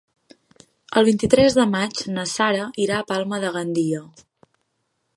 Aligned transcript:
El 1.01 1.05
vint-i-tres 1.09 1.59
de 1.59 1.67
maig 1.75 2.03
na 2.17 2.25
Sara 2.33 2.65
irà 2.87 2.99
a 3.03 3.09
Palma 3.15 3.45
de 3.47 3.55
Gandia. 3.61 4.05